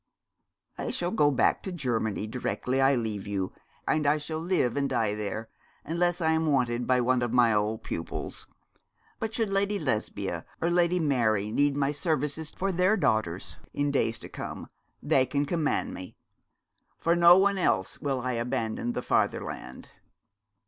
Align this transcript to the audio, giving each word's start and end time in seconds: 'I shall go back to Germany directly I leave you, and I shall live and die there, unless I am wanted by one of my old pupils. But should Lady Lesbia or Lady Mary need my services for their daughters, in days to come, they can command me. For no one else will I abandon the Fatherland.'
'I 0.79 0.89
shall 0.89 1.11
go 1.11 1.29
back 1.29 1.61
to 1.61 1.71
Germany 1.71 2.25
directly 2.25 2.81
I 2.81 2.95
leave 2.95 3.27
you, 3.27 3.53
and 3.87 4.07
I 4.07 4.17
shall 4.17 4.39
live 4.39 4.75
and 4.75 4.89
die 4.89 5.13
there, 5.13 5.47
unless 5.85 6.21
I 6.21 6.31
am 6.31 6.47
wanted 6.47 6.87
by 6.87 6.99
one 7.01 7.21
of 7.21 7.31
my 7.31 7.53
old 7.53 7.83
pupils. 7.83 8.47
But 9.19 9.35
should 9.35 9.51
Lady 9.51 9.77
Lesbia 9.77 10.43
or 10.59 10.71
Lady 10.71 10.99
Mary 10.99 11.51
need 11.51 11.75
my 11.77 11.91
services 11.91 12.49
for 12.49 12.71
their 12.71 12.97
daughters, 12.97 13.57
in 13.75 13.91
days 13.91 14.17
to 14.17 14.27
come, 14.27 14.69
they 15.03 15.27
can 15.27 15.45
command 15.45 15.93
me. 15.93 16.17
For 16.97 17.15
no 17.15 17.37
one 17.37 17.59
else 17.59 17.99
will 18.01 18.21
I 18.21 18.33
abandon 18.33 18.93
the 18.93 19.03
Fatherland.' 19.03 19.91